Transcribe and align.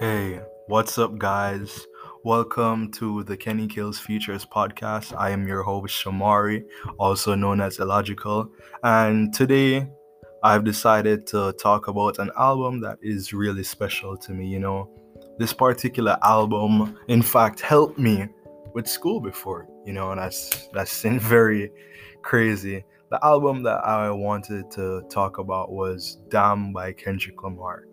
Hey, 0.00 0.40
what's 0.68 0.96
up, 0.96 1.18
guys? 1.18 1.88
Welcome 2.22 2.92
to 2.92 3.24
the 3.24 3.36
Kenny 3.36 3.66
Kills 3.66 3.98
Futures 3.98 4.46
podcast. 4.46 5.12
I 5.18 5.30
am 5.30 5.48
your 5.48 5.64
host, 5.64 6.04
Shamari, 6.04 6.62
also 7.00 7.34
known 7.34 7.60
as 7.60 7.80
Illogical. 7.80 8.48
And 8.84 9.34
today 9.34 9.90
I've 10.44 10.62
decided 10.62 11.26
to 11.28 11.52
talk 11.54 11.88
about 11.88 12.20
an 12.20 12.30
album 12.38 12.80
that 12.82 12.98
is 13.02 13.32
really 13.32 13.64
special 13.64 14.16
to 14.18 14.32
me. 14.32 14.46
You 14.46 14.60
know, 14.60 14.88
this 15.40 15.52
particular 15.52 16.16
album, 16.22 16.96
in 17.08 17.20
fact, 17.20 17.58
helped 17.58 17.98
me 17.98 18.28
with 18.74 18.86
school 18.86 19.20
before, 19.20 19.66
you 19.84 19.92
know, 19.92 20.12
and 20.12 20.20
that's 20.20 20.68
that's 20.72 21.02
very 21.02 21.72
crazy. 22.22 22.84
The 23.10 23.18
album 23.26 23.64
that 23.64 23.84
I 23.84 24.12
wanted 24.12 24.70
to 24.72 25.02
talk 25.10 25.38
about 25.38 25.72
was 25.72 26.18
Damn 26.28 26.72
by 26.72 26.92
Kendrick 26.92 27.42
Lamar 27.42 27.88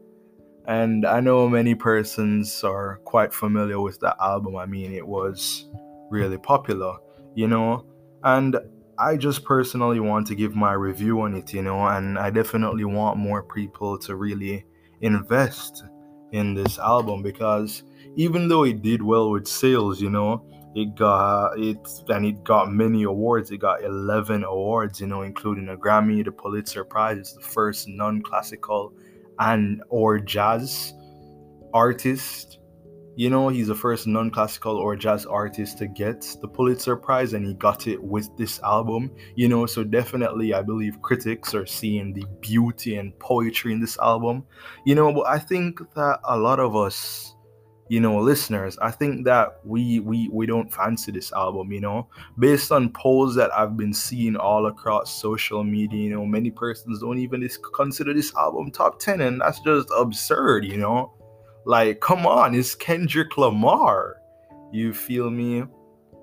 and 0.67 1.05
I 1.05 1.19
know 1.19 1.47
many 1.47 1.75
persons 1.75 2.63
are 2.63 2.97
quite 3.05 3.33
familiar 3.33 3.79
with 3.79 3.99
that 3.99 4.15
album. 4.21 4.55
I 4.55 4.65
mean, 4.65 4.93
it 4.93 5.05
was 5.05 5.69
really 6.09 6.37
popular, 6.37 6.95
you 7.33 7.47
know, 7.47 7.85
and 8.23 8.57
I 8.97 9.17
just 9.17 9.43
personally 9.43 9.99
want 9.99 10.27
to 10.27 10.35
give 10.35 10.55
my 10.55 10.73
review 10.73 11.21
on 11.21 11.35
it, 11.35 11.53
you 11.53 11.61
know, 11.61 11.85
and 11.87 12.17
I 12.17 12.29
definitely 12.29 12.85
want 12.85 13.17
more 13.17 13.43
people 13.43 13.97
to 13.99 14.15
really 14.15 14.65
invest 15.01 15.83
in 16.31 16.53
this 16.53 16.79
album 16.79 17.21
because 17.21 17.83
even 18.15 18.47
though 18.47 18.63
it 18.63 18.81
did 18.81 19.01
well 19.01 19.31
with 19.31 19.47
sales, 19.47 20.01
you 20.01 20.09
know, 20.09 20.45
it 20.75 20.95
got 20.95 21.57
it 21.57 21.77
and 22.09 22.25
it 22.25 22.43
got 22.43 22.71
many 22.71 23.03
awards. 23.03 23.49
It 23.51 23.57
got 23.57 23.83
11 23.83 24.43
awards, 24.43 24.99
you 24.99 25.07
know, 25.07 25.21
including 25.21 25.69
a 25.69 25.77
Grammy, 25.77 26.23
the 26.23 26.31
Pulitzer 26.31 26.83
Prize. 26.83 27.17
It's 27.17 27.33
the 27.33 27.41
first 27.41 27.87
non-classical 27.87 28.93
and 29.39 29.83
or 29.89 30.19
jazz 30.19 30.93
artist. 31.73 32.59
You 33.17 33.29
know, 33.29 33.47
he's 33.47 33.67
the 33.67 33.75
first 33.75 34.07
non-classical 34.07 34.75
or 34.75 34.97
jazz 34.97 35.25
artist 35.25 35.77
to 35.77 35.87
get 35.87 36.35
the 36.41 36.47
Pulitzer 36.49 36.97
Prize, 36.97 37.33
and 37.33 37.45
he 37.45 37.53
got 37.53 37.87
it 37.87 38.01
with 38.03 38.29
this 38.37 38.59
album. 38.61 39.09
You 39.35 39.47
know, 39.47 39.65
so 39.65 39.85
definitely, 39.85 40.53
I 40.53 40.61
believe 40.61 41.01
critics 41.01 41.53
are 41.53 41.65
seeing 41.65 42.11
the 42.11 42.25
beauty 42.41 42.97
and 42.97 43.17
poetry 43.19 43.71
in 43.71 43.79
this 43.79 43.97
album. 43.99 44.43
You 44.85 44.95
know, 44.95 45.13
but 45.13 45.27
I 45.27 45.39
think 45.39 45.79
that 45.93 46.19
a 46.25 46.37
lot 46.37 46.59
of 46.59 46.75
us 46.75 47.34
you 47.87 47.99
know 47.99 48.19
listeners 48.19 48.77
i 48.79 48.89
think 48.89 49.25
that 49.25 49.59
we 49.63 49.99
we 49.99 50.27
we 50.29 50.45
don't 50.45 50.73
fancy 50.73 51.11
this 51.11 51.31
album 51.33 51.71
you 51.71 51.79
know? 51.79 52.07
Based 52.39 52.71
on 52.71 52.89
polls 52.89 53.35
that 53.35 53.53
i've 53.53 53.77
been 53.77 53.93
seeing 53.93 54.35
all 54.35 54.65
across 54.67 55.13
social 55.13 55.63
media 55.63 55.99
you 55.99 56.09
know 56.09 56.25
many 56.25 56.49
persons 56.49 56.99
don't 56.99 57.19
even 57.19 57.47
consider 57.75 58.13
this 58.13 58.33
album 58.35 58.71
top 58.71 58.99
10 58.99 59.21
and 59.21 59.41
that's 59.41 59.59
just 59.59 59.87
absurd 59.95 60.65
you 60.65 60.77
know? 60.77 61.13
Like 61.65 61.99
come 61.99 62.25
on 62.25 62.55
it's 62.55 62.75
kendrick 62.75 63.37
lamar. 63.37 64.17
You 64.71 64.93
feel 64.93 65.29
me? 65.29 65.63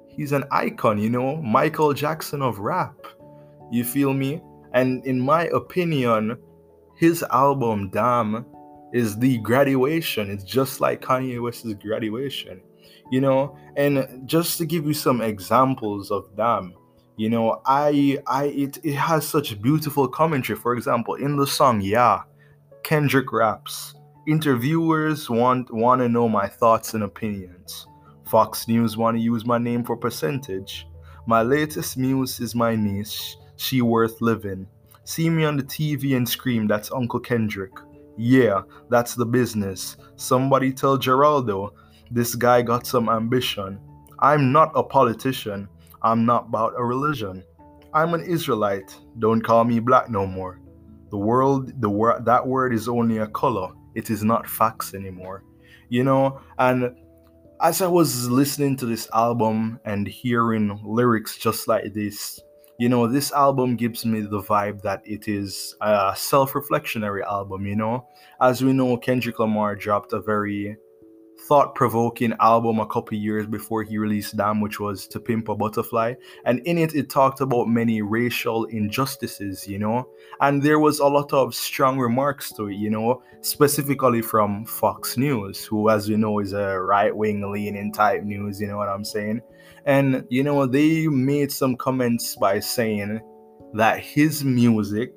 He's 0.09 0.33
an 0.33 0.45
icon 0.51 0.99
you 0.99 1.11
know? 1.11 1.37
Michael 1.37 1.95
jackson 1.95 2.43
of 2.43 2.59
rap. 2.59 3.07
You 3.71 3.85
feel 3.85 4.13
me? 4.13 4.43
And 4.75 5.05
in 5.07 5.21
my 5.21 5.47
opinion 5.47 6.39
his 6.97 7.23
album 7.31 7.91
damn 7.91 8.47
is 8.93 9.19
the 9.19 9.39
graduation. 9.39 10.31
It's 10.31 10.45
just 10.45 10.81
like 10.81 11.03
Kanye 11.03 11.43
West's 11.43 11.73
graduation, 11.75 12.61
you 13.11 13.21
know. 13.21 13.57
And 13.77 14.27
just 14.27 14.59
to 14.59 14.67
give 14.67 14.87
you 14.87 14.95
some 14.95 15.21
examples 15.21 16.11
of 16.11 16.35
them, 16.37 16.75
you 17.17 17.31
know, 17.31 17.63
I 17.67 18.19
I 18.27 18.45
it 18.47 18.79
it 18.85 18.95
has 18.95 19.27
such 19.27 19.61
beautiful 19.61 20.09
commentary. 20.09 20.59
For 20.59 20.75
example, 20.75 21.15
in 21.15 21.37
the 21.37 21.47
song 21.47 21.81
"Yah," 21.81 22.23
Kendrick 22.83 23.33
raps, 23.33 23.95
"Interviewers 24.27 25.29
want 25.29 25.73
want 25.73 26.01
to 26.01 26.09
know 26.09 26.29
my 26.29 26.49
thoughts 26.49 26.95
and 26.95 27.05
opinions. 27.05 27.87
Fox 28.25 28.67
News 28.67 28.97
want 28.97 29.17
to 29.17 29.23
use 29.23 29.45
my 29.45 29.59
name 29.59 29.85
for 29.85 29.97
percentage. 29.97 30.87
My 31.27 31.43
latest 31.43 31.97
muse 31.97 32.41
is 32.41 32.55
my 32.55 32.75
niece. 32.75 33.37
She 33.57 33.83
worth 33.83 34.21
living. 34.21 34.67
See 35.05 35.29
me 35.29 35.45
on 35.45 35.57
the 35.57 35.63
TV 35.63 36.17
and 36.17 36.29
scream, 36.29 36.67
that's 36.67 36.91
Uncle 36.91 37.21
Kendrick. 37.21 37.73
Yeah, 38.17 38.63
that's 38.91 39.15
the 39.15 39.27
business. 39.27 39.97
Somebody 40.17 40.73
tell 40.73 40.99
Geraldo, 40.99 41.71
this 42.11 42.35
guy 42.35 42.63
got 42.63 42.87
some 42.87 43.09
ambition. 43.09 43.79
I'm 44.19 44.53
not 44.53 44.71
a 44.75 44.83
politician. 44.83 45.69
I'm 46.03 46.27
not 46.27 46.47
about 46.49 46.75
a 46.77 46.85
religion. 46.85 47.43
I'm 47.95 48.15
an 48.15 48.23
Israelite. 48.23 48.97
Don't 49.19 49.41
call 49.43 49.65
me 49.65 49.81
black 49.81 50.11
no 50.11 50.27
more. 50.27 50.61
The 51.11 51.19
world, 51.19 51.81
the 51.81 51.91
word, 51.91 52.25
that 52.25 52.47
word 52.47 52.75
is 52.75 52.89
only 52.89 53.19
a 53.19 53.27
color. 53.27 53.69
It 53.95 54.11
is 54.11 54.23
not 54.23 54.49
facts 54.49 54.95
anymore. 54.95 55.45
You 55.89 56.05
know, 56.05 56.41
and 56.59 56.97
as 57.61 57.83
I 57.83 57.87
was 57.87 58.29
listening 58.29 58.77
to 58.79 58.87
this 58.87 59.09
album 59.15 59.79
and 59.85 60.07
hearing 60.07 60.81
lyrics 60.83 61.37
just 61.37 61.69
like 61.69 61.93
this, 61.93 62.41
you 62.83 62.89
know, 62.89 63.07
this 63.07 63.31
album 63.31 63.77
gives 63.77 64.05
me 64.05 64.23
the 64.23 64.41
vibe 64.41 64.83
that 64.83 65.03
it 65.05 65.29
is 65.29 65.77
a 65.81 66.15
self 66.17 66.55
reflectionary 66.55 67.23
album, 67.23 67.65
you 67.65 67.77
know. 67.77 68.09
As 68.41 68.61
we 68.61 68.73
know, 68.73 68.97
Kendrick 68.97 69.39
Lamar 69.39 69.77
dropped 69.77 70.13
a 70.13 70.21
very 70.21 70.77
thought 71.47 71.77
provoking 71.77 72.35
album 72.41 72.81
a 72.81 72.87
couple 72.87 73.17
years 73.17 73.47
before 73.47 73.85
he 73.85 73.99
released 73.99 74.37
Damn, 74.37 74.61
which 74.61 74.81
was 74.81 75.07
To 75.07 75.21
Pimp 75.21 75.49
a 75.49 75.55
Butterfly. 75.55 76.15
And 76.45 76.59
in 76.67 76.77
it, 76.77 76.93
it 76.97 77.09
talked 77.09 77.41
about 77.41 77.69
many 77.69 78.03
racial 78.03 78.65
injustices, 78.65 79.69
you 79.69 79.79
know. 79.79 80.09
And 80.41 80.61
there 80.61 80.81
was 80.81 80.99
a 80.99 81.07
lot 81.07 81.33
of 81.33 81.55
strong 81.55 82.01
remarks 82.01 82.53
to 82.55 82.67
it, 82.67 82.75
you 82.75 82.91
know, 82.91 83.23
specifically 83.43 84.23
from 84.23 84.65
Fox 84.65 85.17
News, 85.17 85.65
who, 85.65 85.89
as 85.89 86.09
we 86.09 86.17
know, 86.17 86.41
is 86.41 86.53
a 86.53 86.81
right 86.81 87.17
wing 87.17 87.53
leaning 87.53 87.93
type 87.93 88.25
news, 88.25 88.61
you 88.61 88.67
know 88.67 88.79
what 88.79 88.89
I'm 88.89 89.05
saying? 89.05 89.41
And, 89.85 90.25
you 90.29 90.43
know, 90.43 90.67
they 90.67 91.09
made 91.09 91.51
some 91.51 91.77
comments 91.77 92.37
by 92.37 92.61
saying 92.61 93.21
that 93.75 94.01
his 94.01 94.45
music, 94.45 95.13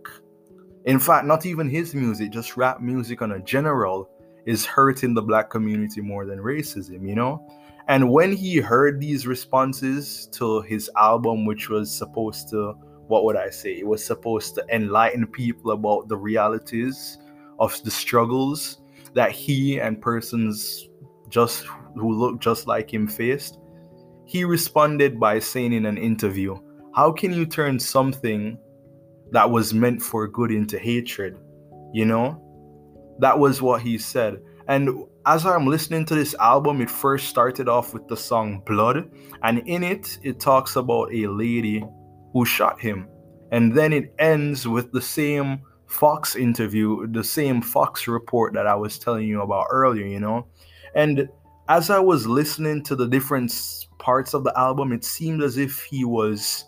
in 0.85 0.99
fact, 0.99 1.25
not 1.25 1.45
even 1.45 1.69
his 1.69 1.93
music, 1.93 2.31
just 2.31 2.57
rap 2.57 2.81
music 2.81 3.21
on 3.21 3.33
a 3.33 3.39
general, 3.39 4.09
is 4.45 4.65
hurting 4.65 5.13
the 5.13 5.21
black 5.21 5.49
community 5.49 6.01
more 6.01 6.25
than 6.25 6.39
racism, 6.39 7.07
you 7.07 7.15
know? 7.15 7.45
And 7.87 8.09
when 8.09 8.31
he 8.31 8.57
heard 8.57 8.99
these 8.99 9.27
responses 9.27 10.27
to 10.33 10.61
his 10.61 10.89
album, 10.97 11.45
which 11.45 11.69
was 11.69 11.95
supposed 11.95 12.49
to, 12.49 12.73
what 13.07 13.25
would 13.25 13.35
I 13.35 13.49
say? 13.49 13.73
It 13.73 13.85
was 13.85 14.03
supposed 14.03 14.55
to 14.55 14.65
enlighten 14.73 15.27
people 15.27 15.71
about 15.71 16.07
the 16.07 16.17
realities 16.17 17.19
of 17.59 17.81
the 17.83 17.91
struggles 17.91 18.79
that 19.13 19.31
he 19.31 19.79
and 19.79 20.01
persons 20.01 20.89
just 21.29 21.65
who 21.95 22.13
look 22.13 22.39
just 22.41 22.67
like 22.67 22.91
him 22.91 23.07
faced. 23.07 23.59
He 24.25 24.43
responded 24.43 25.19
by 25.19 25.39
saying 25.39 25.73
in 25.73 25.85
an 25.85 25.97
interview, 25.97 26.57
How 26.95 27.11
can 27.11 27.31
you 27.31 27.45
turn 27.45 27.79
something 27.79 28.57
that 29.31 29.49
was 29.49 29.73
meant 29.73 30.01
for 30.01 30.27
good 30.27 30.51
into 30.51 30.79
hatred? 30.79 31.37
You 31.93 32.05
know? 32.05 32.41
That 33.19 33.37
was 33.37 33.61
what 33.61 33.81
he 33.81 33.97
said. 33.97 34.41
And 34.67 35.05
as 35.25 35.45
I'm 35.45 35.67
listening 35.67 36.05
to 36.05 36.15
this 36.15 36.35
album, 36.35 36.81
it 36.81 36.89
first 36.89 37.27
started 37.27 37.69
off 37.69 37.93
with 37.93 38.07
the 38.07 38.17
song 38.17 38.61
Blood, 38.65 39.09
and 39.43 39.59
in 39.67 39.83
it, 39.83 40.17
it 40.23 40.39
talks 40.39 40.75
about 40.75 41.13
a 41.13 41.27
lady 41.27 41.83
who 42.33 42.45
shot 42.45 42.81
him. 42.81 43.07
And 43.51 43.73
then 43.73 43.93
it 43.93 44.13
ends 44.19 44.67
with 44.67 44.91
the 44.91 45.01
same 45.01 45.61
Fox 45.87 46.35
interview, 46.35 47.07
the 47.07 47.23
same 47.23 47.61
Fox 47.61 48.07
report 48.07 48.53
that 48.53 48.67
I 48.67 48.75
was 48.75 48.97
telling 48.97 49.27
you 49.27 49.41
about 49.41 49.67
earlier, 49.69 50.05
you 50.05 50.19
know? 50.19 50.47
And 50.95 51.29
as 51.67 51.89
I 51.89 51.99
was 51.99 52.27
listening 52.27 52.83
to 52.83 52.95
the 52.95 53.07
different 53.07 53.87
parts 53.97 54.33
of 54.33 54.43
the 54.43 54.57
album, 54.57 54.91
it 54.91 55.03
seemed 55.03 55.41
as 55.41 55.57
if 55.57 55.83
he 55.83 56.05
was, 56.05 56.65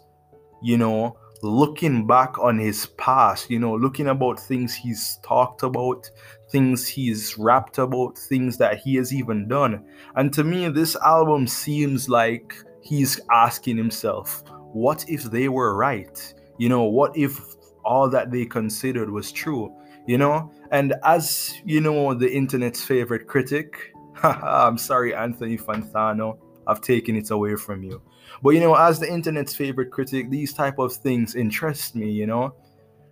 you 0.62 0.78
know, 0.78 1.18
looking 1.44 2.08
back 2.08 2.40
on 2.40 2.58
his 2.58 2.88
past, 2.98 3.50
you 3.50 3.60
know, 3.60 3.76
looking 3.76 4.08
about 4.08 4.40
things 4.40 4.74
he's 4.74 5.20
talked 5.24 5.62
about, 5.62 6.10
things 6.50 6.88
he's 6.88 7.38
rapped 7.38 7.78
about, 7.78 8.18
things 8.18 8.58
that 8.58 8.80
he 8.80 8.96
has 8.96 9.14
even 9.14 9.48
done. 9.48 9.86
And 10.16 10.34
to 10.34 10.44
me, 10.44 10.68
this 10.70 10.96
album 10.96 11.46
seems 11.46 12.10
like 12.10 12.56
he's 12.82 13.20
asking 13.32 13.78
himself, 13.78 14.44
what 14.74 15.06
if 15.08 15.24
they 15.24 15.48
were 15.48 15.76
right? 15.76 16.34
You 16.58 16.70
know, 16.70 16.84
what 16.84 17.16
if 17.16 17.40
all 17.86 18.10
that 18.10 18.32
they 18.32 18.46
considered 18.46 19.12
was 19.12 19.32
true? 19.32 19.72
You 20.08 20.18
know, 20.18 20.52
and 20.72 20.96
as 21.04 21.54
you 21.66 21.82
know, 21.82 22.14
the 22.14 22.32
internet's 22.32 22.84
favorite 22.84 23.28
critic, 23.28 23.94
I'm 24.24 24.78
sorry, 24.78 25.14
Anthony 25.14 25.58
Fantano, 25.58 26.38
I've 26.68 26.82
taken 26.82 27.16
it 27.16 27.32
away 27.32 27.56
from 27.56 27.84
you. 27.84 28.02
But 28.42 28.52
you 28.52 28.60
know, 28.60 28.76
as 28.76 29.00
the 29.00 29.12
internet's 29.12 29.56
favorite 29.56 29.92
critic, 29.92 30.30
these 30.30 30.54
type 30.54 30.80
of 30.80 30.94
things 30.94 31.36
interest 31.36 31.96
me, 31.96 32.12
you 32.12 32.28
know. 32.28 32.56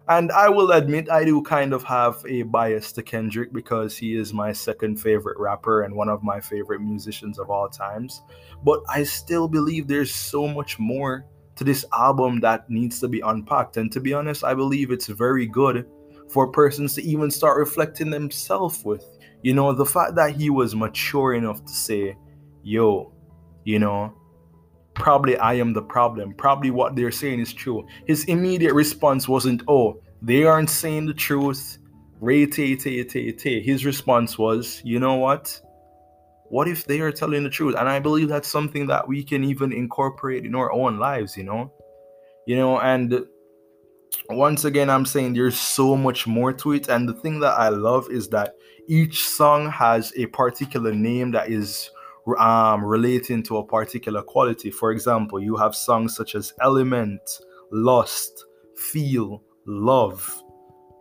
And 0.07 0.31
I 0.31 0.49
will 0.49 0.71
admit 0.71 1.09
I 1.09 1.25
do 1.25 1.41
kind 1.41 1.73
of 1.73 1.83
have 1.83 2.23
a 2.27 2.43
bias 2.43 2.91
to 2.91 3.01
Kendrick 3.01 3.51
because 3.51 3.97
he 3.97 4.15
is 4.15 4.33
my 4.33 4.51
second 4.51 4.97
favorite 4.97 5.39
rapper 5.39 5.81
and 5.81 5.95
one 5.95 6.09
of 6.09 6.21
my 6.21 6.39
favorite 6.39 6.81
musicians 6.81 7.39
of 7.39 7.49
all 7.49 7.67
times. 7.69 8.21
But 8.63 8.81
I 8.87 9.03
still 9.03 9.47
believe 9.47 9.87
there's 9.87 10.13
so 10.13 10.47
much 10.47 10.77
more 10.77 11.25
to 11.55 11.63
this 11.63 11.85
album 11.97 12.39
that 12.41 12.69
needs 12.69 12.99
to 12.99 13.07
be 13.07 13.21
unpacked. 13.21 13.77
And 13.77 13.91
to 13.93 13.99
be 13.99 14.13
honest, 14.13 14.43
I 14.43 14.53
believe 14.53 14.91
it's 14.91 15.07
very 15.07 15.47
good 15.47 15.87
for 16.29 16.51
persons 16.51 16.93
to 16.95 17.03
even 17.03 17.31
start 17.31 17.57
reflecting 17.57 18.11
themselves 18.11 18.83
with. 18.83 19.05
You 19.45 19.53
know, 19.53 19.73
the 19.73 19.85
fact 19.85 20.15
that 20.15 20.31
he 20.31 20.49
was 20.49 20.73
mature 20.73 21.35
enough 21.35 21.63
to 21.63 21.71
say, 21.71 22.17
yo, 22.63 23.13
you 23.63 23.77
know, 23.77 24.11
probably 24.95 25.37
I 25.37 25.53
am 25.53 25.71
the 25.71 25.83
problem. 25.83 26.33
Probably 26.33 26.71
what 26.71 26.95
they're 26.95 27.11
saying 27.11 27.41
is 27.41 27.53
true. 27.53 27.85
His 28.07 28.23
immediate 28.23 28.73
response 28.73 29.27
wasn't, 29.27 29.61
oh, 29.67 30.01
they 30.23 30.45
aren't 30.45 30.71
saying 30.71 31.05
the 31.05 31.13
truth. 31.13 31.77
Ray 32.19 32.47
te 32.47 32.75
te 32.75 33.03
te 33.03 33.31
te. 33.33 33.61
His 33.61 33.85
response 33.85 34.35
was, 34.39 34.81
you 34.83 34.99
know 34.99 35.13
what? 35.13 35.61
What 36.49 36.67
if 36.67 36.87
they 36.87 37.01
are 37.01 37.11
telling 37.11 37.43
the 37.43 37.49
truth? 37.51 37.75
And 37.77 37.87
I 37.87 37.99
believe 37.99 38.29
that's 38.29 38.49
something 38.49 38.87
that 38.87 39.07
we 39.07 39.23
can 39.23 39.43
even 39.43 39.71
incorporate 39.71 40.43
in 40.43 40.55
our 40.55 40.71
own 40.71 40.97
lives, 40.97 41.37
you 41.37 41.43
know? 41.43 41.71
You 42.47 42.55
know, 42.55 42.79
and 42.79 43.27
once 44.27 44.65
again, 44.65 44.89
I'm 44.89 45.05
saying 45.05 45.35
there's 45.35 45.59
so 45.59 45.95
much 45.95 46.25
more 46.25 46.51
to 46.51 46.71
it. 46.71 46.87
And 46.87 47.07
the 47.07 47.13
thing 47.13 47.41
that 47.41 47.59
I 47.59 47.69
love 47.69 48.09
is 48.09 48.27
that 48.29 48.54
each 48.87 49.27
song 49.27 49.69
has 49.71 50.13
a 50.15 50.27
particular 50.27 50.93
name 50.93 51.31
that 51.31 51.49
is 51.49 51.89
um, 52.37 52.83
relating 52.83 53.43
to 53.43 53.57
a 53.57 53.65
particular 53.65 54.21
quality. 54.21 54.71
For 54.71 54.91
example, 54.91 55.39
you 55.39 55.55
have 55.55 55.75
songs 55.75 56.15
such 56.15 56.35
as 56.35 56.53
Element, 56.61 57.21
Lust, 57.71 58.45
Feel, 58.75 59.43
Love, 59.65 60.43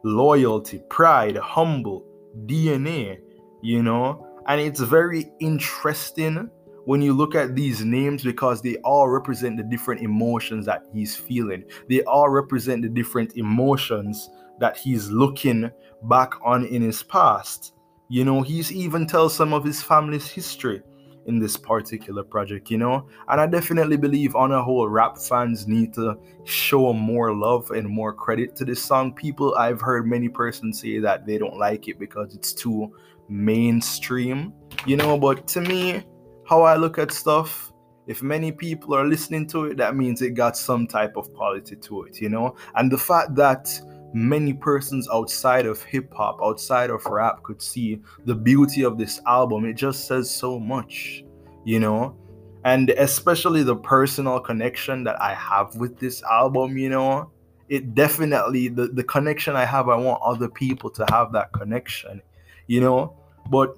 Loyalty, 0.04 0.82
Pride, 0.90 1.36
Humble, 1.36 2.04
DNA, 2.46 3.20
you 3.62 3.82
know, 3.82 4.26
and 4.46 4.60
it's 4.60 4.80
very 4.80 5.30
interesting 5.40 6.50
when 6.84 7.00
you 7.00 7.14
look 7.14 7.34
at 7.34 7.54
these 7.54 7.82
names 7.82 8.22
because 8.22 8.60
they 8.60 8.76
all 8.78 9.08
represent 9.08 9.56
the 9.56 9.62
different 9.62 10.02
emotions 10.02 10.66
that 10.66 10.84
he's 10.92 11.16
feeling. 11.16 11.64
They 11.88 12.02
all 12.02 12.28
represent 12.28 12.82
the 12.82 12.90
different 12.90 13.36
emotions 13.36 14.28
that 14.60 14.76
he's 14.76 15.10
looking 15.10 15.70
back 16.04 16.34
on 16.44 16.64
in 16.66 16.82
his 16.82 17.02
past. 17.02 17.74
You 18.08 18.24
know, 18.24 18.42
he's 18.42 18.70
even 18.72 19.06
tells 19.06 19.34
some 19.34 19.52
of 19.52 19.64
his 19.64 19.82
family's 19.82 20.28
history 20.28 20.82
in 21.26 21.38
this 21.38 21.56
particular 21.56 22.22
project, 22.22 22.70
you 22.70 22.78
know? 22.78 23.08
And 23.28 23.40
I 23.40 23.46
definitely 23.46 23.96
believe 23.96 24.36
on 24.36 24.52
a 24.52 24.62
whole 24.62 24.88
rap 24.88 25.16
fans 25.18 25.66
need 25.66 25.94
to 25.94 26.18
show 26.44 26.92
more 26.92 27.34
love 27.34 27.70
and 27.70 27.88
more 27.88 28.12
credit 28.12 28.54
to 28.56 28.64
this 28.64 28.82
song. 28.82 29.14
People 29.14 29.54
I've 29.54 29.80
heard 29.80 30.06
many 30.06 30.28
persons 30.28 30.80
say 30.80 30.98
that 30.98 31.26
they 31.26 31.38
don't 31.38 31.56
like 31.56 31.88
it 31.88 31.98
because 31.98 32.34
it's 32.34 32.52
too 32.52 32.94
mainstream, 33.28 34.52
you 34.86 34.96
know, 34.96 35.18
but 35.18 35.46
to 35.48 35.60
me, 35.60 36.04
how 36.46 36.62
I 36.62 36.76
look 36.76 36.98
at 36.98 37.10
stuff, 37.10 37.72
if 38.06 38.22
many 38.22 38.52
people 38.52 38.94
are 38.94 39.06
listening 39.06 39.46
to 39.48 39.64
it, 39.64 39.78
that 39.78 39.96
means 39.96 40.20
it 40.20 40.32
got 40.32 40.58
some 40.58 40.86
type 40.86 41.16
of 41.16 41.32
quality 41.32 41.74
to 41.74 42.02
it, 42.02 42.20
you 42.20 42.28
know? 42.28 42.54
And 42.74 42.92
the 42.92 42.98
fact 42.98 43.34
that 43.36 43.80
many 44.14 44.52
persons 44.52 45.08
outside 45.12 45.66
of 45.66 45.82
hip 45.82 46.14
hop, 46.14 46.38
outside 46.40 46.88
of 46.88 47.04
rap, 47.06 47.42
could 47.42 47.60
see 47.60 48.00
the 48.24 48.34
beauty 48.34 48.82
of 48.84 48.96
this 48.96 49.20
album, 49.26 49.64
it 49.64 49.74
just 49.74 50.06
says 50.06 50.30
so 50.30 50.58
much, 50.58 51.24
you 51.64 51.80
know? 51.80 52.16
And 52.64 52.90
especially 52.90 53.62
the 53.62 53.76
personal 53.76 54.40
connection 54.40 55.04
that 55.04 55.20
I 55.20 55.34
have 55.34 55.74
with 55.76 55.98
this 55.98 56.22
album, 56.22 56.78
you 56.78 56.88
know? 56.88 57.30
It 57.68 57.94
definitely, 57.94 58.68
the, 58.68 58.86
the 58.86 59.02
connection 59.02 59.56
I 59.56 59.64
have, 59.64 59.88
I 59.88 59.96
want 59.96 60.22
other 60.22 60.48
people 60.48 60.90
to 60.90 61.04
have 61.10 61.32
that 61.32 61.52
connection, 61.52 62.22
you 62.68 62.80
know? 62.80 63.16
But 63.50 63.76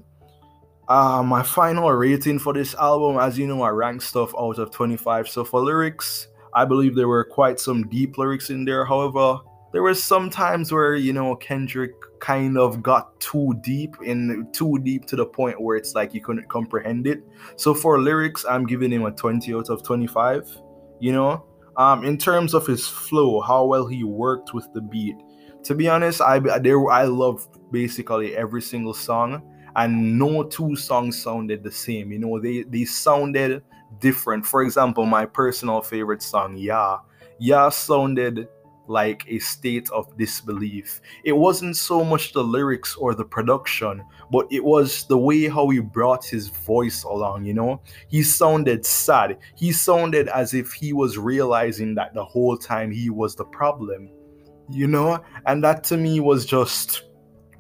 uh, 0.89 1.23
my 1.23 1.43
final 1.43 1.91
rating 1.93 2.39
for 2.39 2.53
this 2.53 2.75
album, 2.75 3.19
as 3.19 3.39
you 3.39 3.47
know, 3.47 3.63
I 3.63 3.71
rank 3.71 4.03
stuff 4.03 4.35
out 4.39 4.59
of 4.59 4.71
25. 4.71 5.29
So 5.29 5.45
for 5.45 5.61
lyrics, 5.61 6.29
I 6.55 6.65
believe 6.65 6.95
there 6.95 7.09
were 7.09 7.25
quite 7.25 7.59
some 7.59 7.89
deep 7.89 8.19
lyrics 8.19 8.51
in 8.51 8.65
there. 8.65 8.85
However, 8.85 9.41
there 9.77 9.83
were 9.83 9.93
some 9.93 10.31
times 10.31 10.73
where 10.73 10.95
you 10.95 11.13
know 11.13 11.37
Kendrick 11.37 11.93
kind 12.19 12.57
of 12.57 12.83
got 12.83 13.21
too 13.21 13.53
deep 13.61 13.95
in 14.03 14.49
too 14.51 14.79
deep 14.79 15.05
to 15.05 15.17
the 15.17 15.27
point 15.27 15.61
where 15.61 15.77
it's 15.77 15.95
like 15.95 16.15
you 16.15 16.23
couldn't 16.23 16.49
comprehend 16.49 17.07
it. 17.07 17.23
So 17.57 17.75
for 17.75 18.01
lyrics, 18.01 18.47
I'm 18.49 18.65
giving 18.65 18.91
him 18.91 19.05
a 19.05 19.11
20 19.11 19.53
out 19.53 19.69
of 19.69 19.83
25. 19.83 20.51
You 20.99 21.13
know, 21.13 21.45
um, 21.77 22.07
in 22.07 22.17
terms 22.17 22.55
of 22.55 22.67
his 22.67 22.89
flow, 22.89 23.43
how 23.43 23.67
well 23.67 23.87
he 23.87 24.03
worked 24.03 24.55
with 24.55 24.67
the 24.73 24.81
beat. 24.81 25.17
To 25.65 25.75
be 25.75 25.91
honest, 25.91 26.23
I 26.23 26.39
there 26.39 26.83
I 26.91 27.05
love 27.05 27.47
basically 27.71 28.35
every 28.35 28.63
single 28.63 28.95
song 28.95 29.43
and 29.77 30.19
no 30.19 30.43
two 30.43 30.75
songs 30.75 31.23
sounded 31.23 31.63
the 31.63 31.71
same. 31.71 32.13
You 32.13 32.19
know, 32.21 32.41
they 32.41 32.63
they 32.63 32.87
sounded 32.87 33.63
different. 34.01 34.47
For 34.47 34.63
example, 34.63 35.05
my 35.05 35.27
personal 35.27 35.83
favorite 35.83 36.23
song, 36.23 36.57
Yah, 36.57 37.01
Yah 37.39 37.69
sounded 37.69 38.49
like 38.89 39.25
a 39.29 39.39
state 39.39 39.91
of 39.91 40.17
disbelief. 40.17 41.01
It 41.25 41.33
wasn't 41.33 41.77
so 41.77 42.05
much 42.05 42.33
the 42.33 42.43
lyrics 42.43 42.97
or 42.97 43.15
the 43.15 43.25
production, 43.25 44.03
but 44.31 44.47
it 44.51 44.65
was 44.65 45.07
the 45.07 45.19
way 45.19 45.49
how 45.49 45.69
he 45.69 45.81
brought 45.81 46.25
his 46.25 46.49
voice 46.49 47.05
along, 47.05 47.45
you 47.45 47.55
know? 47.55 47.81
He 48.09 48.23
sounded 48.23 48.85
sad. 48.85 49.39
He 49.57 49.73
sounded 49.73 50.29
as 50.29 50.55
if 50.55 50.73
he 50.73 50.93
was 50.93 51.19
realizing 51.19 51.95
that 51.97 52.15
the 52.15 52.25
whole 52.25 52.57
time 52.57 52.91
he 52.91 53.11
was 53.11 53.35
the 53.35 53.45
problem, 53.45 54.11
you 54.71 54.87
know? 54.87 55.23
And 55.47 55.63
that 55.65 55.85
to 55.85 55.97
me 55.97 56.21
was 56.21 56.47
just 56.47 57.07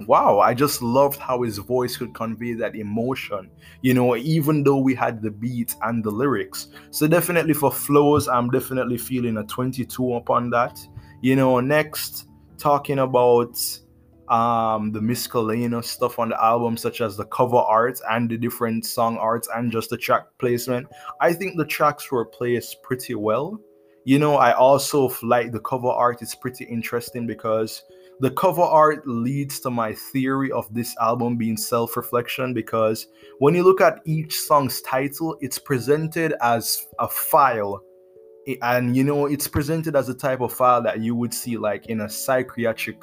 wow, 0.06 0.40
I 0.40 0.54
just 0.54 0.82
loved 0.82 1.18
how 1.18 1.42
his 1.42 1.58
voice 1.58 1.96
could 1.96 2.14
convey 2.14 2.52
that 2.54 2.76
emotion, 2.76 3.50
you 3.80 3.94
know, 3.94 4.16
even 4.16 4.62
though 4.62 4.78
we 4.78 4.94
had 4.94 5.22
the 5.22 5.30
beat 5.30 5.74
and 5.82 6.04
the 6.04 6.10
lyrics. 6.10 6.68
So, 6.90 7.06
definitely 7.06 7.54
for 7.54 7.72
flows, 7.72 8.28
I'm 8.28 8.50
definitely 8.50 8.98
feeling 8.98 9.38
a 9.38 9.44
22 9.44 10.14
upon 10.14 10.50
that. 10.50 10.78
You 11.20 11.36
know, 11.36 11.60
next, 11.60 12.28
talking 12.58 12.98
about 13.00 13.58
um 14.28 14.90
the 14.90 15.00
miscellaneous 15.00 15.88
stuff 15.88 16.18
on 16.18 16.30
the 16.30 16.44
album 16.44 16.76
such 16.76 17.00
as 17.00 17.16
the 17.16 17.24
cover 17.26 17.58
art 17.58 18.00
and 18.10 18.28
the 18.28 18.36
different 18.36 18.84
song 18.84 19.16
arts 19.18 19.48
and 19.54 19.70
just 19.70 19.88
the 19.88 19.96
track 19.96 20.24
placement 20.38 20.84
i 21.20 21.32
think 21.32 21.56
the 21.56 21.64
tracks 21.64 22.10
were 22.10 22.24
placed 22.24 22.82
pretty 22.82 23.14
well 23.14 23.56
you 24.04 24.18
know 24.18 24.34
i 24.34 24.50
also 24.50 25.14
like 25.22 25.52
the 25.52 25.60
cover 25.60 25.86
art 25.86 26.22
it's 26.22 26.34
pretty 26.34 26.64
interesting 26.64 27.24
because 27.24 27.84
the 28.20 28.30
cover 28.30 28.62
art 28.62 29.06
leads 29.06 29.60
to 29.60 29.70
my 29.70 29.92
theory 29.92 30.50
of 30.50 30.72
this 30.72 30.96
album 31.00 31.36
being 31.36 31.56
self 31.56 31.96
reflection 31.96 32.54
because 32.54 33.08
when 33.40 33.54
you 33.54 33.62
look 33.62 33.82
at 33.82 34.00
each 34.06 34.40
song's 34.40 34.80
title, 34.80 35.36
it's 35.42 35.58
presented 35.58 36.32
as 36.40 36.86
a 36.98 37.08
file. 37.08 37.82
And 38.62 38.96
you 38.96 39.04
know, 39.04 39.26
it's 39.26 39.48
presented 39.48 39.96
as 39.96 40.08
a 40.08 40.14
type 40.14 40.40
of 40.40 40.52
file 40.52 40.82
that 40.82 41.00
you 41.00 41.14
would 41.14 41.34
see 41.34 41.56
like 41.56 41.86
in 41.86 42.02
a 42.02 42.08
psychiatric 42.08 43.00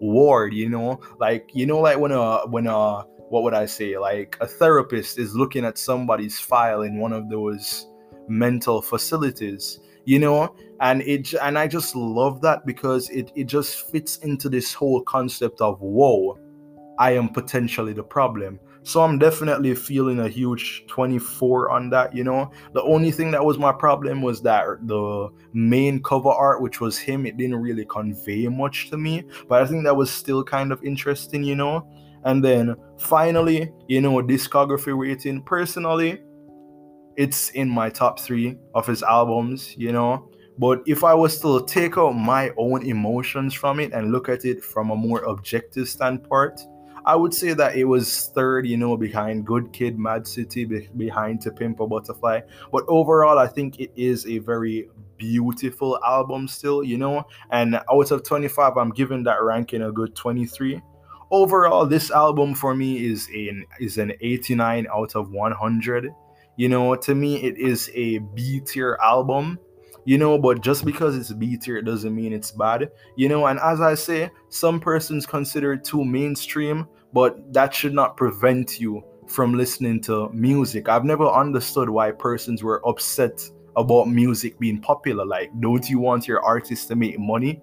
ward, 0.00 0.54
you 0.54 0.68
know, 0.68 1.00
like 1.18 1.50
you 1.52 1.66
know, 1.66 1.80
like 1.80 1.98
when 1.98 2.12
a 2.12 2.46
when 2.48 2.66
a 2.66 3.02
what 3.28 3.42
would 3.42 3.54
I 3.54 3.66
say, 3.66 3.98
like 3.98 4.36
a 4.40 4.46
therapist 4.46 5.18
is 5.18 5.34
looking 5.34 5.64
at 5.64 5.78
somebody's 5.78 6.38
file 6.38 6.82
in 6.82 7.00
one 7.00 7.12
of 7.12 7.28
those 7.28 7.86
mental 8.28 8.80
facilities 8.80 9.80
you 10.06 10.20
know? 10.20 10.54
And 10.80 11.02
it 11.02 11.32
and 11.34 11.58
i 11.58 11.66
just 11.66 11.96
love 11.96 12.42
that 12.42 12.66
because 12.66 13.08
it 13.08 13.32
it 13.34 13.44
just 13.44 13.90
fits 13.90 14.18
into 14.18 14.50
this 14.50 14.74
whole 14.74 15.00
concept 15.00 15.62
of 15.62 15.80
whoa 15.80 16.38
i 16.98 17.12
am 17.12 17.30
potentially 17.30 17.94
the 17.94 18.02
problem 18.02 18.60
so 18.86 19.02
i'm 19.02 19.18
definitely 19.18 19.74
feeling 19.74 20.20
a 20.20 20.28
huge 20.28 20.84
24 20.86 21.70
on 21.70 21.90
that 21.90 22.14
you 22.14 22.22
know? 22.22 22.50
The 22.72 22.82
only 22.82 23.10
thing 23.10 23.32
that 23.32 23.44
was 23.44 23.58
my 23.58 23.72
problem 23.72 24.22
was 24.22 24.40
that 24.42 24.64
the 24.86 25.28
main 25.52 26.02
cover 26.02 26.28
art 26.28 26.62
which 26.62 26.80
was 26.80 26.96
him 26.96 27.26
it 27.26 27.36
didn't 27.36 27.56
really 27.56 27.84
convey 27.86 28.46
much 28.46 28.90
to 28.90 28.96
me 28.96 29.24
but 29.48 29.62
i 29.62 29.66
think 29.66 29.84
that 29.84 29.96
was 29.96 30.10
still 30.10 30.44
kind 30.44 30.72
of 30.72 30.82
interesting 30.84 31.42
you 31.42 31.56
know? 31.56 31.86
And 32.24 32.44
then 32.44 32.76
finally 32.98 33.72
you 33.88 34.00
know 34.00 34.22
discography 34.22 34.96
rating. 34.96 35.42
Personally 35.42 36.22
it's 37.16 37.50
in 37.50 37.68
my 37.68 37.90
top 37.90 38.20
three 38.20 38.56
of 38.74 38.86
his 38.86 39.02
albums, 39.02 39.74
you 39.76 39.90
know. 39.90 40.30
But 40.58 40.82
if 40.86 41.04
I 41.04 41.14
was 41.14 41.40
to 41.40 41.64
take 41.66 41.98
out 41.98 42.12
my 42.12 42.50
own 42.56 42.86
emotions 42.86 43.52
from 43.54 43.80
it 43.80 43.92
and 43.92 44.12
look 44.12 44.28
at 44.28 44.44
it 44.44 44.62
from 44.62 44.90
a 44.90 44.96
more 44.96 45.22
objective 45.24 45.88
standpoint, 45.88 46.60
I 47.06 47.14
would 47.14 47.32
say 47.32 47.54
that 47.54 47.76
it 47.76 47.84
was 47.84 48.26
third, 48.34 48.66
you 48.66 48.76
know, 48.76 48.96
behind 48.96 49.46
Good 49.46 49.72
Kid, 49.72 49.98
Mad 49.98 50.26
City, 50.26 50.64
be- 50.64 50.88
behind 50.96 51.40
To 51.42 51.52
Pimp 51.52 51.80
a 51.80 51.86
Butterfly. 51.86 52.40
But 52.72 52.84
overall, 52.88 53.38
I 53.38 53.46
think 53.46 53.78
it 53.78 53.92
is 53.94 54.26
a 54.26 54.38
very 54.38 54.90
beautiful 55.16 55.98
album 56.04 56.48
still, 56.48 56.82
you 56.82 56.98
know. 56.98 57.24
And 57.50 57.76
out 57.76 58.10
of 58.10 58.24
25, 58.24 58.76
I'm 58.76 58.90
giving 58.90 59.22
that 59.24 59.42
ranking 59.42 59.82
a 59.82 59.92
good 59.92 60.16
23. 60.16 60.82
Overall, 61.30 61.86
this 61.86 62.10
album 62.10 62.54
for 62.54 62.74
me 62.74 63.06
is 63.06 63.28
an 63.28 63.64
is 63.80 63.98
an 63.98 64.12
89 64.20 64.86
out 64.92 65.14
of 65.16 65.30
100 65.30 66.12
you 66.56 66.68
know, 66.70 66.96
to 66.96 67.14
me, 67.14 67.36
it 67.42 67.58
is 67.58 67.90
a 67.94 68.18
B 68.18 68.60
tier 68.60 68.98
album, 69.02 69.58
you 70.04 70.16
know, 70.16 70.38
but 70.38 70.62
just 70.62 70.84
because 70.84 71.16
it's 71.16 71.32
B 71.32 71.56
tier 71.56 71.76
it 71.76 71.84
doesn't 71.84 72.14
mean 72.14 72.32
it's 72.32 72.50
bad, 72.50 72.90
you 73.16 73.28
know. 73.28 73.46
And 73.46 73.60
as 73.60 73.80
I 73.80 73.94
say, 73.94 74.30
some 74.48 74.80
persons 74.80 75.26
consider 75.26 75.74
it 75.74 75.84
too 75.84 76.04
mainstream, 76.04 76.86
but 77.12 77.52
that 77.52 77.74
should 77.74 77.94
not 77.94 78.16
prevent 78.16 78.80
you 78.80 79.02
from 79.26 79.54
listening 79.54 80.00
to 80.02 80.28
music. 80.30 80.88
I've 80.88 81.04
never 81.04 81.26
understood 81.26 81.88
why 81.88 82.10
persons 82.12 82.62
were 82.62 82.86
upset 82.86 83.48
about 83.76 84.08
music 84.08 84.58
being 84.58 84.80
popular. 84.80 85.24
Like, 85.24 85.50
don't 85.60 85.88
you 85.88 85.98
want 85.98 86.26
your 86.26 86.40
artist 86.42 86.88
to 86.88 86.96
make 86.96 87.18
money? 87.18 87.60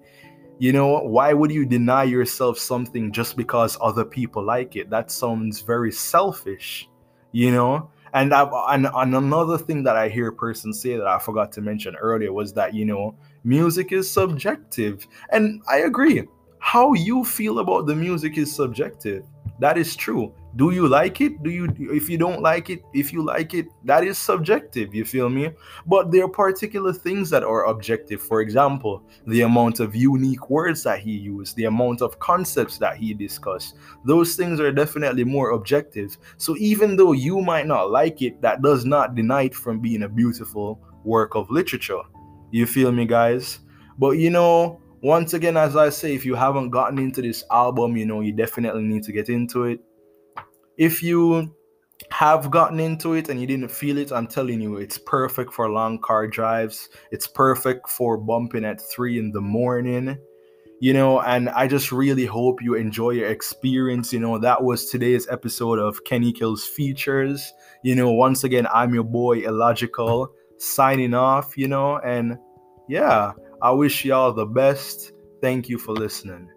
You 0.58 0.72
know, 0.72 1.00
why 1.00 1.32
would 1.32 1.50
you 1.50 1.66
deny 1.66 2.04
yourself 2.04 2.58
something 2.58 3.10
just 3.12 3.36
because 3.36 3.76
other 3.80 4.04
people 4.04 4.44
like 4.44 4.76
it? 4.76 4.88
That 4.90 5.10
sounds 5.10 5.62
very 5.62 5.90
selfish, 5.90 6.88
you 7.32 7.50
know? 7.50 7.90
And, 8.12 8.32
I, 8.32 8.48
and, 8.68 8.86
and 8.94 9.16
another 9.16 9.58
thing 9.58 9.82
that 9.82 9.96
I 9.96 10.08
hear 10.08 10.28
a 10.28 10.32
person 10.32 10.72
say 10.72 10.96
that 10.96 11.08
I 11.08 11.18
forgot 11.18 11.50
to 11.52 11.60
mention 11.60 11.96
earlier 11.96 12.32
was 12.32 12.52
that, 12.52 12.72
you 12.72 12.84
know, 12.84 13.16
music 13.42 13.90
is 13.90 14.08
subjective. 14.08 15.04
And 15.30 15.60
I 15.68 15.78
agree. 15.78 16.22
How 16.60 16.92
you 16.92 17.24
feel 17.24 17.58
about 17.58 17.86
the 17.86 17.96
music 17.96 18.38
is 18.38 18.54
subjective. 18.54 19.24
That 19.60 19.78
is 19.78 19.94
true. 19.94 20.34
Do 20.56 20.70
you 20.70 20.88
like 20.88 21.20
it? 21.20 21.42
Do 21.42 21.50
you 21.50 21.68
if 21.78 22.08
you 22.08 22.16
don't 22.18 22.40
like 22.40 22.70
it 22.70 22.82
if 22.92 23.12
you 23.12 23.24
like 23.24 23.54
it 23.54 23.66
that 23.84 24.04
is 24.04 24.18
subjective 24.18 24.94
you 24.94 25.04
feel 25.04 25.28
me? 25.28 25.50
But 25.86 26.10
there 26.10 26.24
are 26.24 26.28
particular 26.28 26.92
things 26.92 27.30
that 27.30 27.42
are 27.42 27.66
objective. 27.66 28.22
For 28.22 28.40
example 28.40 29.02
the 29.26 29.42
amount 29.42 29.80
of 29.80 29.94
unique 29.94 30.50
words 30.50 30.82
that 30.84 31.00
he 31.00 31.12
used 31.12 31.56
the 31.56 31.64
amount 31.64 32.02
of 32.02 32.18
concepts 32.18 32.78
that 32.78 32.96
he 32.96 33.14
discussed. 33.14 33.76
Those 34.04 34.36
things 34.36 34.60
are 34.60 34.72
definitely 34.72 35.24
more 35.24 35.50
objective. 35.50 36.16
So 36.36 36.56
even 36.58 36.96
though 36.96 37.12
you 37.12 37.40
might 37.40 37.66
not 37.66 37.90
like 37.90 38.22
it 38.22 38.40
that 38.42 38.62
does 38.62 38.84
not 38.84 39.14
deny 39.14 39.42
it 39.42 39.54
from 39.54 39.80
being 39.80 40.02
a 40.02 40.08
beautiful 40.08 40.80
work 41.04 41.34
of 41.34 41.50
literature. 41.50 42.02
You 42.50 42.66
feel 42.66 42.92
me 42.92 43.06
guys? 43.06 43.60
But 43.98 44.12
you 44.12 44.30
know 44.30 44.80
once 45.04 45.34
again 45.34 45.56
as 45.56 45.76
i 45.76 45.88
say 45.88 46.14
if 46.14 46.24
you 46.24 46.34
haven't 46.34 46.70
gotten 46.70 46.98
into 46.98 47.22
this 47.22 47.44
album 47.50 47.96
you 47.96 48.04
know 48.04 48.20
you 48.20 48.32
definitely 48.32 48.82
need 48.82 49.02
to 49.02 49.12
get 49.12 49.28
into 49.28 49.64
it 49.64 49.78
if 50.76 51.02
you 51.02 51.54
have 52.10 52.50
gotten 52.50 52.80
into 52.80 53.14
it 53.14 53.28
and 53.28 53.40
you 53.40 53.46
didn't 53.46 53.70
feel 53.70 53.98
it, 53.98 54.12
I'm 54.12 54.26
telling 54.26 54.60
you, 54.60 54.76
it's 54.76 54.98
perfect 54.98 55.52
for 55.52 55.68
long 55.70 55.98
car 56.00 56.26
drives. 56.26 56.88
It's 57.10 57.26
perfect 57.26 57.88
for 57.88 58.16
bumping 58.16 58.64
at 58.64 58.80
three 58.80 59.18
in 59.18 59.30
the 59.30 59.40
morning, 59.40 60.18
you 60.80 60.92
know. 60.92 61.20
And 61.20 61.48
I 61.50 61.68
just 61.68 61.92
really 61.92 62.26
hope 62.26 62.62
you 62.62 62.74
enjoy 62.74 63.10
your 63.10 63.28
experience. 63.28 64.12
You 64.12 64.20
know, 64.20 64.38
that 64.38 64.62
was 64.62 64.86
today's 64.86 65.28
episode 65.28 65.78
of 65.78 66.02
Kenny 66.04 66.32
Kills 66.32 66.64
Features. 66.64 67.52
You 67.82 67.94
know, 67.94 68.10
once 68.12 68.44
again, 68.44 68.66
I'm 68.72 68.94
your 68.94 69.04
boy 69.04 69.40
Illogical 69.40 70.32
signing 70.58 71.14
off, 71.14 71.56
you 71.56 71.68
know, 71.68 71.98
and 71.98 72.38
yeah, 72.88 73.32
I 73.64 73.70
wish 73.70 74.04
y'all 74.04 74.30
the 74.30 74.44
best. 74.44 75.12
Thank 75.40 75.70
you 75.70 75.78
for 75.78 75.94
listening. 75.94 76.50